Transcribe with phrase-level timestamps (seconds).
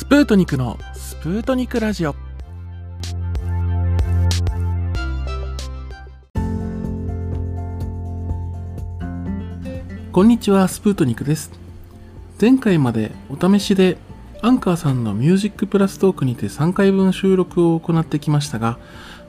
[0.00, 2.16] スプートニクのスプートニクラジオ。
[10.10, 11.52] こんにちはスプートニクです。
[12.40, 13.98] 前回までお試しで
[14.40, 18.78] アンカーさんのミュージックプラストークにて3回分収録を行ってきましたが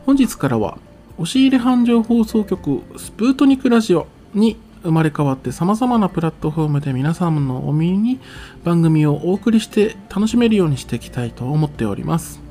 [0.05, 0.77] 本日からは
[1.17, 8.19] 押し入れ繁盛放送局スプートニクラジオに生まれ変わって様々なプラットフォームで皆様のお耳に
[8.63, 12.41] 番組をお送りして楽しめるようにしていきたいと思っております。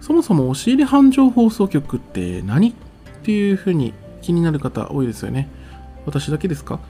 [0.00, 2.74] そもそも押し入れ繁盛放送局って何っ
[3.22, 5.48] ていうふうに気になる方多いですよね。
[6.06, 6.80] 私だけですか？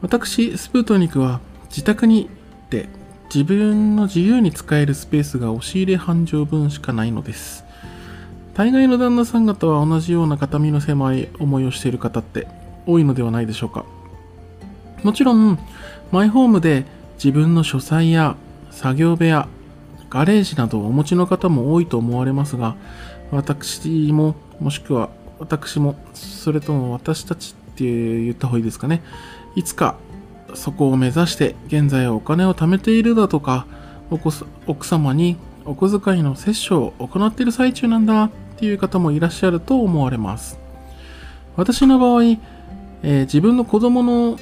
[0.00, 2.30] 私スプートニクは自宅に
[2.66, 2.88] って
[3.32, 7.64] 自分の自由に使えるスペースが押し入れ繁盛分しかないのです。
[8.54, 12.48] 大概の旦那さん方は同じような形見の狭い思いをしている方って
[12.86, 13.84] 多いのではないでしょうか。
[15.02, 15.58] もちろん
[16.12, 16.84] マイホームで
[17.14, 18.36] 自分の書斎や
[18.70, 19.48] 作業部屋
[20.10, 22.76] ガレージなどをお持ちの方も多いと思われますが
[23.30, 29.02] 私ももしくは私もそれとも私たちって言った方がいいですかね。
[29.54, 29.96] いつか
[30.54, 33.66] そこを目指して現在はお金を貯めているだとか
[34.66, 40.58] 奥様にお小遣いの摂取を行っている最中なんだっていう方もいらっしゃると思われます。
[41.56, 42.38] 私の場合
[43.02, 44.38] えー、自分の子供の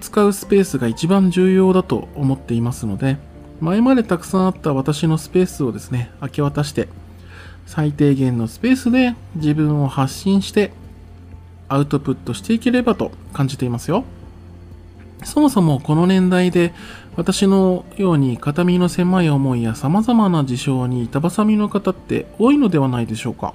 [0.00, 3.18] 使うスペースが一番重要だと思っていますので
[3.60, 6.88] 前までたくさんあった私のスペースをですね明け渡して
[7.66, 10.72] 最低限のスペースで自分を発信して
[11.68, 14.04] アウトプットしていければと感じていますよ。
[15.22, 16.72] そもそもこの年代で
[17.14, 23.54] 私のように片身の狭い思いや様々な事象に板挟みの方って多いのではないでしょうか。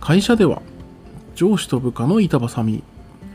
[0.00, 0.62] 会社では
[1.34, 2.82] 上司と部下の板挟み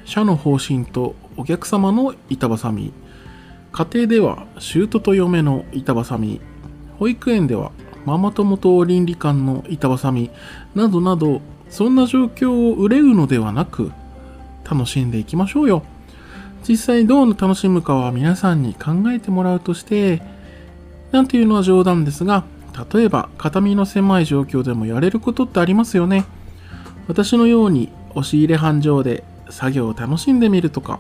[0.09, 2.91] 社の方針とお客様の板挟み。
[3.71, 6.41] 家庭では舅と嫁の板挟み。
[6.97, 7.71] 保育園では
[8.05, 10.31] ママ友と倫理観の板挟み。
[10.73, 13.91] などなどそんな状況を憂うのではなく
[14.69, 15.83] 楽しんでいきましょうよ。
[16.67, 20.21] 実際どう楽しむかは皆さんに考えてもらうとして
[21.11, 22.43] なんていうのは冗談ですが
[22.93, 26.25] 例えば片身の狭い状況でもやれることってありますよね。
[27.07, 30.99] 私のように押し入れ繁盛で作業を楽しんでみるとか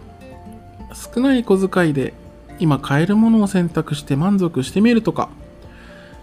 [0.93, 2.13] 少ない小遣いで
[2.59, 5.29] 今買えるものを選択して満足してみるとか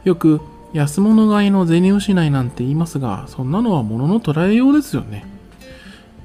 [0.05, 0.41] よく
[0.73, 5.25] 安物買いの銭失いなんて言いますがそんなのは物の捉えようですよね。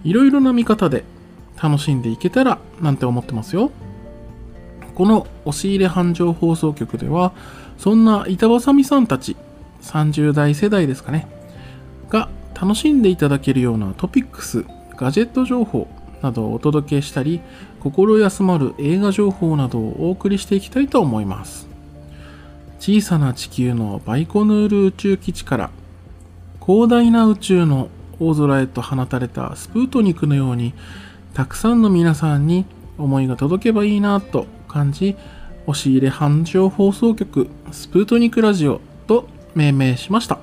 [0.03, 1.03] いろいろな見方で
[1.61, 3.71] 楽しんでいけたらなんて思ってますよ。
[4.95, 7.31] この押し入れ繁盛放送局では
[7.77, 9.35] そんな板挟みさんたち
[9.83, 11.27] 30代世代ですかね
[12.09, 14.65] が楽しんでいただけるようなトピックス
[15.01, 15.87] ガジェット情報
[16.21, 17.41] などをお届けしたり
[17.79, 21.67] 心休まる映画情報などをお送りしていきたいと思います。
[22.79, 25.69] 小さな地球のバイコヌール宇宙基地から
[26.63, 27.89] 広大な宇宙の
[28.19, 30.75] 大空へと放たれたスプートニクのように
[31.33, 32.65] たくさんの皆さんに
[32.99, 35.15] 思いが届けばいいなと感じ
[35.65, 40.37] 押し入れ繁盛放送局スプートニクラジオと命名しました。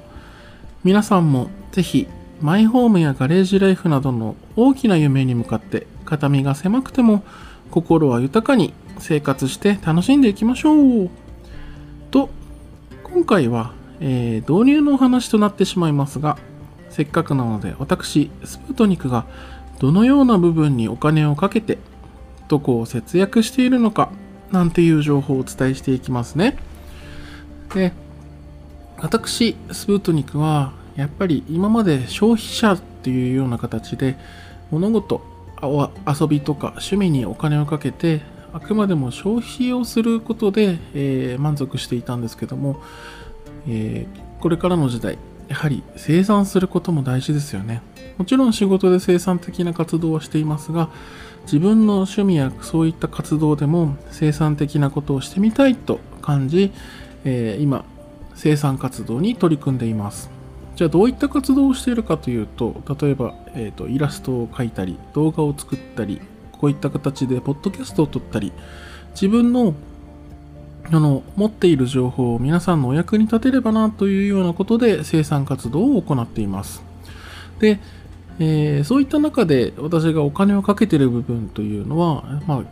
[0.82, 2.08] 皆さんもぜひ
[2.41, 7.25] マイホームやガレージライフなどの大きな夢に向かって肩身が狭くても
[7.71, 11.10] 心は豊かに生活して楽しんでいきましょう。
[12.10, 12.31] と
[13.04, 16.38] 今回は、えー、導入のお話となってしまいますが
[16.91, 19.26] せっかくなので私スプートニクが
[19.78, 21.78] どのような部分にお金をかけて
[22.49, 24.10] どこを節約しているのか
[24.50, 26.56] なんていう情報をお伝えしていきますね。
[27.75, 27.93] で
[28.97, 34.16] 私スプートニクはやっぱり今まで消費者っていうような形で
[34.72, 35.22] 物事
[35.62, 38.20] 遊びとか趣味にお金をかけて
[38.53, 42.82] あくまでも消費をすることで、えー、満足していたんですけども、
[43.69, 47.81] えー、これからの時代やはり生産することも大事ですよね。
[48.16, 50.88] もちろん仕事で生産的な活動はしていますが
[51.42, 56.73] 自分の趣味やそういった活動でも生産的なことをしてみたいと感じ、
[57.25, 57.84] えー、今
[58.34, 60.38] 生産活動に取り組んでいます。
[60.78, 66.20] じゃあどういった活動をしているかというと例えば、えーと、イラストを描いたり動画を作ったり
[66.52, 68.52] こういった形でポッドキャストを撮ったり
[69.10, 69.75] 自分の
[70.84, 76.80] あの持っている情報を皆さんのお役に立てればなというようなことで生産活動を行っています。
[77.58, 77.80] で、
[78.38, 82.62] えー、そういった中で私がお金をかけている部分というのは、まあ、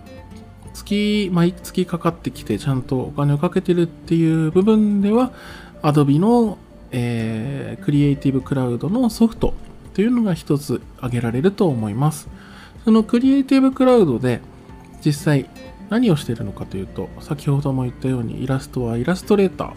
[0.73, 5.33] 月、毎月かかってきてちゃんとお金をかけてるっていう部分では
[5.83, 6.57] Adobe の
[6.93, 9.55] えー、クリエイティブクラウドのソフト
[9.95, 12.29] というのが一つ挙げられると思います。
[12.85, 14.41] そのクリエイティブクラウドで
[15.05, 15.51] 実際
[15.91, 19.75] 何をしているのかというと先ほども言ったようにイラストはイラストレーター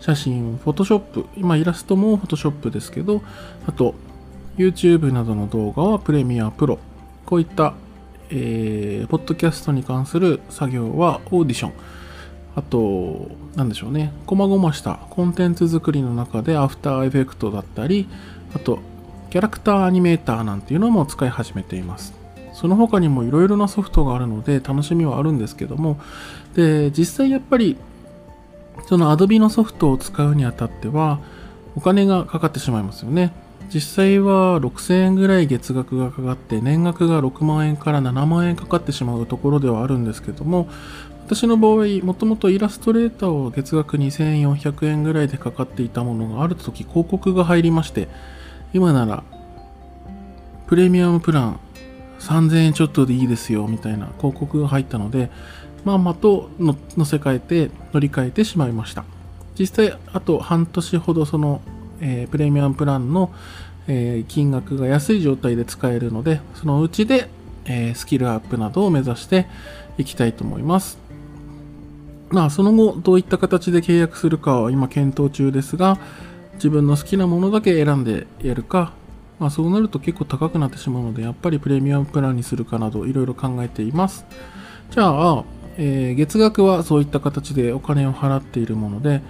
[0.00, 3.22] 写真フォトショップ今イラストもフォトショップですけど
[3.66, 3.94] あと
[4.56, 6.78] YouTube などの動画はプレミアプロ
[7.26, 7.74] こういった、
[8.30, 11.72] えー、ポッドキャストに関する作業はオーディション
[12.58, 18.08] あと、なんでしょうね、細々したコンテンツ作りの中でアフターエフェクトだったり、
[18.52, 18.80] あと、
[19.30, 22.14] キャラクターアニメーターなんていうのも使い始めています。
[22.54, 26.00] その他にもいろいろなソフトがあるので楽しみはあるんですけども、
[26.54, 27.76] で、実際やっぱり、
[28.88, 31.20] その Adobe のソフトを使うにあたっては、
[31.76, 33.32] お金がかかってしまいますよね。
[33.72, 40.68] 実際は6000円ぐらい月額がかかって年額が6万円から7万円かかってしまうところではあるんですけども
[41.28, 48.08] 私の場合もともとイラストレーターを月額2400円ぐらいでかかっていたものがある時広告が入りまして
[48.72, 49.22] 今なら
[50.68, 51.60] プレミアムプラン
[52.20, 55.30] 3000円ちょっとでいいですよみたいな広告が入ったので
[55.84, 59.04] まあまと乗せ替えて乗り換えてしまいました。
[59.58, 61.60] 実際あと半年ほどその、
[62.00, 63.34] えー、プレミアムプランの、
[63.86, 67.28] えー、金額が安い状態で使えるのでそのうちで、
[67.66, 69.46] えー、スキルアップなどを目指して
[69.98, 71.07] いきたいと思います。
[72.30, 75.98] まあ、その後、どういった形で契約するかは今検討中ですが、
[76.54, 78.92] 自分の好きなものだけ選んでやるか、
[79.38, 84.26] まあ、そうなると結構高くなってしまうので、やっぱりプレミアムプランにするかなど、いろいろ考えています。
[84.90, 85.44] じゃあ、
[85.76, 89.22] えー、月額はそういった形でお金を払っているもので、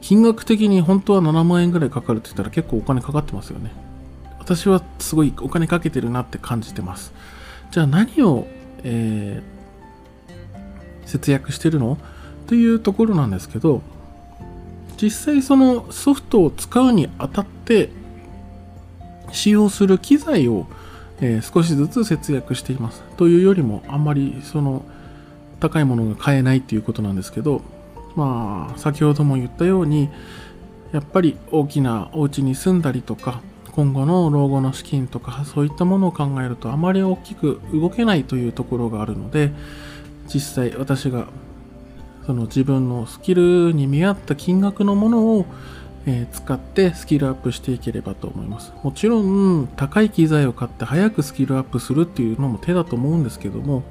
[0.00, 3.70] 金額的に本当は7万円ぐらいかかるって言ったら結構お金かかってますよね。
[4.38, 7.14] 私はすごいお金かけてるなって感じてます。
[7.70, 8.46] じゃあ何を、
[8.82, 11.96] えー、節約してるの？
[12.46, 13.82] というところなんですけど
[15.00, 17.90] 実際そのソフトを使うにあたって
[19.32, 20.66] 使用する機材を、
[21.20, 23.02] え、少しずつ節約しています。
[23.16, 24.84] というよりもあんまりその
[25.60, 27.62] 高いものが買えないっていうことなんですけど
[28.16, 30.10] まあ先ほども言ったように
[30.92, 33.40] やっぱり大きなお家に住んだりとか
[33.72, 39.52] 今後の老後の資金とかそういったものを考えるとあまり大きく動けないというところがあるので
[40.32, 41.26] 実際私が
[42.26, 45.46] その自分のスキルに見合った金額のものを、
[46.06, 48.72] えー、使ってスキルアップしていければと思います。
[48.82, 53.82] もちろん高い機材を買って早くスキルアップするっていうのも手だと思うんですけども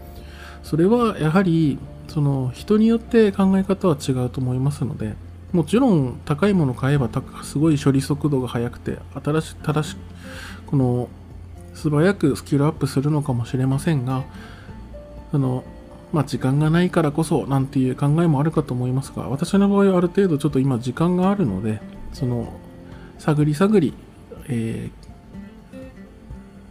[0.64, 1.78] それはやはり
[2.08, 5.16] その人によって考え方は違うと思いますので
[5.52, 7.10] もちろん高いものを買えば
[7.44, 9.98] すごい処理速度が速くて新し正し
[10.66, 11.10] この
[11.74, 14.24] 素早くスキルアップするのかもしれませんが
[15.32, 15.64] その
[16.14, 21.82] まあ、時間がないからこそなんていう考えもあるかと思いますが私の場合はある程度ちょっと今時間があるので
[22.14, 22.54] その
[23.18, 23.94] 探り探り、
[24.48, 24.92] え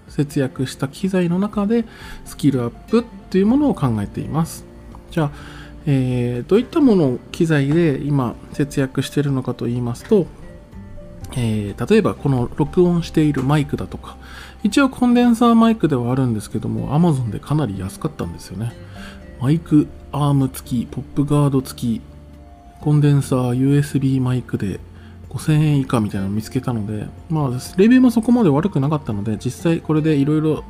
[0.09, 1.85] ー、節約した機材の中で
[2.25, 4.65] スキルアップっていうものを考えています。
[5.11, 5.31] じゃあ、
[5.87, 10.27] えー、どういったものを機材で今節約してるのかと言いますと
[11.35, 14.17] えー、例えばこの録音しているマイクだとか
[14.63, 18.73] 一応コンデンサーマイクではあるんですけども Amazon でかなり安かったんですよね。
[19.43, 22.01] マイクアーム付き、ポップガード付き、
[22.81, 24.79] コンデンサー、USB マイクで
[25.31, 30.63] 5000円以下みたいなのを見つけたので、まあ、レビューもそこまで悪くなかったので、実際これでいろいろ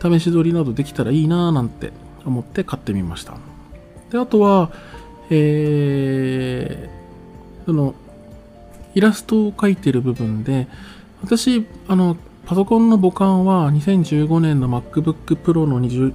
[0.00, 1.90] 試し撮りなどできたらいいなぁなんて
[2.24, 3.36] 思って買ってみました。
[4.12, 4.70] で、あとは、
[5.28, 7.96] えー、その、
[8.94, 10.68] イラストを描いてる部分で、
[11.20, 16.14] 私、あの、パソコンの母艦は2015年の MacBook Pro の20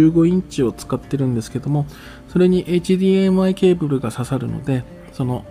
[0.00, 1.86] 15インチを使ってるんですけども、
[2.28, 5.44] それに HDMI ケーブルが刺さるので、その、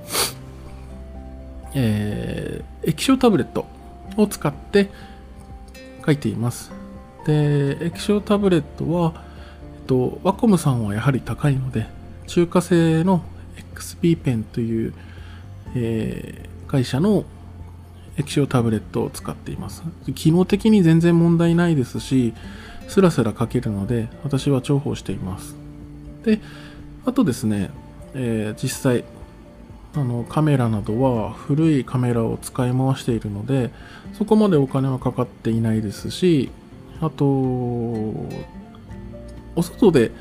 [1.74, 3.65] えー、液晶タブレット
[4.17, 4.89] を使って
[6.05, 6.71] 書いています。
[7.25, 9.13] で、液晶タブレットは、
[9.79, 11.88] えっと、ワコムさんはやはり高いので、
[12.27, 13.24] 中華製の
[13.75, 14.93] XP ペンという、
[15.75, 17.25] えー、会社の
[18.17, 19.83] 液晶タブレットを使っています。
[20.15, 22.33] 機能的に全然問題ないですし、
[22.91, 25.55] スラスラ書けるので、私は重宝しています。
[26.25, 26.41] で、
[27.05, 27.69] あとですね、
[28.13, 29.05] えー、実際、
[29.95, 33.71] あのカメラなどは古いカメラを使い回しているので、
[34.12, 36.51] そこまでお金はかかっていないですし、
[37.00, 38.27] あと、お
[39.62, 40.12] 外で、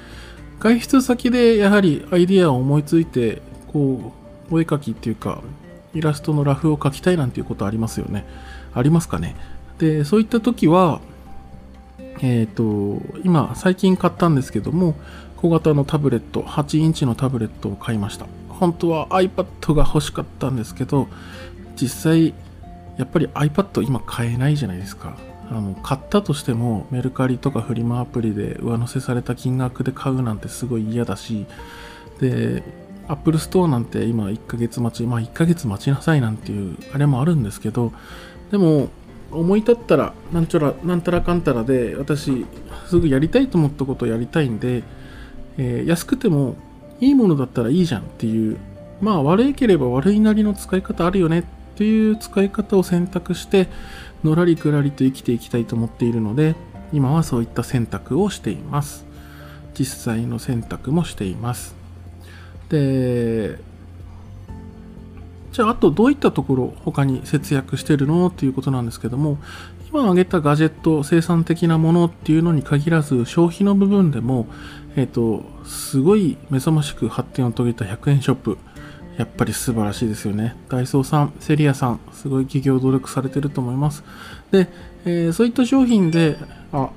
[0.60, 4.12] 外出先でやはりアイディアを思いついて、こ
[4.48, 5.42] う、お絵描きっていうか、
[5.92, 8.24] イラストのラフを描きたいなんていうことありますよね。
[8.72, 9.34] ありますかね。
[9.78, 11.00] で、そういった時は、
[12.22, 14.94] えっ、ー、と、今、最近買ったんですけども、
[15.36, 18.26] 小型のタブレット、8インチのタブレットを買いました。
[18.48, 21.08] 本当は iPad が欲しかったんですけど、
[21.76, 22.34] 実際、
[22.98, 25.16] やっぱり iPad 今買えないじゃないですか。
[25.50, 31.46] あの買ったとしてもメルカリとかフリマアプリで上乗せされた金額で買うなんてすごい嫌だし
[32.20, 32.62] で
[33.08, 37.92] アップルストアなんて今1ヶ月待ちまあ1ヶ月待ちなさいなんていうあれもあるんですけど
[38.52, 38.90] でも
[39.30, 42.46] 思い立ったらなんちゃらなんたらかんたらで私
[42.86, 44.82] すぐやりたいと思ったことをやりたいんで、
[45.58, 46.56] えー、安くても
[47.00, 48.58] いいものだったらいいじゃんっていう
[49.00, 51.44] まあ悪いければ悪いなりの使い方あるよねっ
[51.76, 53.68] ていう使い方を選択して
[54.22, 56.54] のらりくらりと生きていきたいと思っているので
[56.92, 59.06] 今はそういった選択をしています。
[59.74, 61.74] 実際の選択もしています。
[62.68, 63.58] で
[65.52, 69.38] じゃああとどういったところ他に節約してるのっていうことなんですけども
[69.88, 74.46] 今挙げたガジェット生産的なものっていうのに限らず消費の部分でも
[74.96, 78.58] えっ、ー、とすごい目覚ましく発展を遂げた100円ショップ
[79.20, 80.56] やっぱり素晴らしいですよね。
[80.70, 84.02] ダイソーさん、セリアさん、すごい企業努力されてると思います。
[84.50, 84.68] で、
[85.04, 86.38] えー、そういった商品で、
[86.72, 86.88] あ、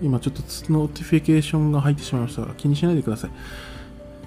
[0.00, 0.40] 今ちょっと
[0.72, 3.30] notification が入ってしまいましたが、気にしないでください。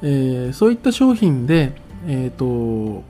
[0.03, 1.73] えー、そういった商品で、
[2.07, 3.03] えっ、ー、と、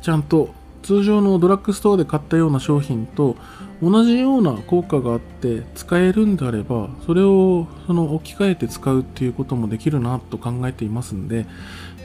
[0.00, 0.50] ちゃんと
[0.82, 3.36] 通常のドラッグストアで買ったような商品と
[3.80, 11.46] 同じような効果があって使えるんであればそれをその置き換えて使うっていうこともできるなと考えていますんで、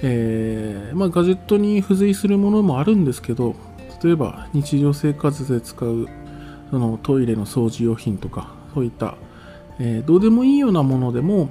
[0.02, 3.56] えー、まあ、ガジェットに付随するものもあるんですけど
[4.04, 6.08] 例えば日常生活で使う
[6.70, 9.16] そのトイレの掃除用品とかそういった、
[9.80, 11.50] えー、どうでもいいようなものでも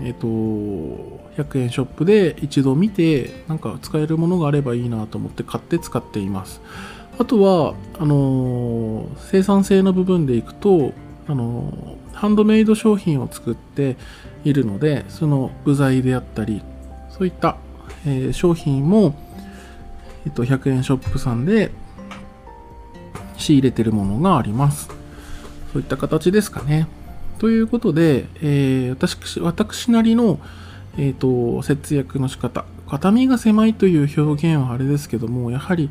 [0.00, 0.26] えっ、ー、と
[1.36, 6.60] 100円ショップで一度見てなんか使えるものがあればいいなと思って買って使っています。
[7.18, 10.92] あとはあのー、生産性の部分でいくと
[11.28, 13.96] あのー、ハンドメイド商品を作って
[14.44, 16.62] いるのでその具材であったり
[17.10, 17.56] そういった、
[18.06, 19.14] えー、商品も、
[20.26, 21.70] えっと、100円ショップさんで
[23.36, 24.88] 仕入れてるものがあります。
[25.72, 26.86] そういった形ですかね。
[27.42, 30.38] ということで、えー、私私なりの、
[30.96, 35.90] えーと、節約の仕方肩身が狭いという表現はあれですけどもやはり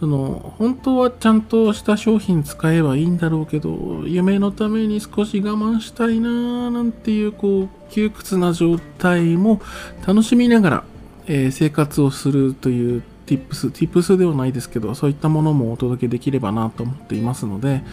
[0.00, 9.62] その本当はちゃんとした商品使えばいいんだろうけど夢のために少し我慢したいなーなんていうこう窮屈な状態も
[10.04, 10.84] 楽しみながら、
[11.28, 17.84] えー、生活をするという tips tips ではないですけどそういったものもお届けできればなと思っていますので、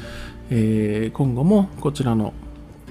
[0.50, 2.34] えー、今後もこちらの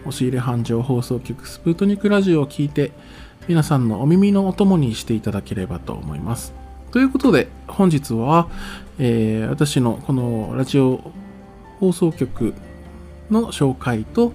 [0.07, 2.93] 押し入れ繁盛放送局スプートニクラジオを聞いて
[3.49, 6.53] 皆さんのお耳のお供にしていただければと思います。
[6.91, 8.49] ということで本日は、
[8.99, 11.01] えー、私のこのラジオ
[11.81, 12.55] 放送局
[13.31, 14.33] の紹介と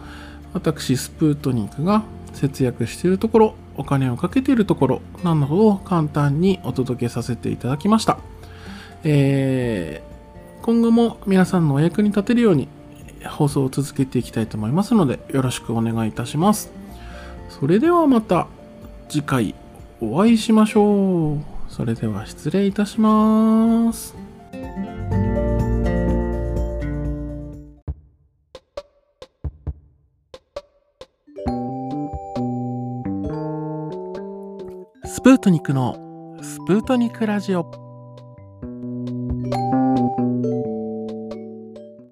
[0.53, 8.19] 私スプートニクが節約しているところお金をかけているところなどを簡単にお届けさせていただきました、
[9.03, 12.67] えー、今後も皆さんのお役に立てるように
[13.27, 16.71] 放送を続けていきたいと思いますのでよろしくお願いいたします。
[17.49, 18.47] それではまた
[19.09, 19.55] 次回
[20.01, 21.39] お会いしましょう。
[21.67, 24.15] それでは失礼いたします。
[35.05, 37.88] スプートニクのスプートニクラジオ。